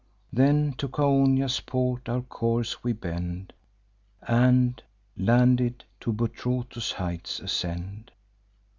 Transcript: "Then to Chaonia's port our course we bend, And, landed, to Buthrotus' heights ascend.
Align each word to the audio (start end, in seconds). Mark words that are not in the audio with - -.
"Then 0.33 0.73
to 0.79 0.87
Chaonia's 0.87 1.59
port 1.59 2.09
our 2.09 2.23
course 2.23 2.83
we 2.83 2.91
bend, 2.91 3.53
And, 4.23 4.81
landed, 5.15 5.83
to 5.99 6.11
Buthrotus' 6.11 6.93
heights 6.93 7.39
ascend. 7.39 8.11